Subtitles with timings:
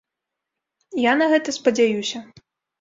[1.03, 2.27] Я на гэта спадзяюся.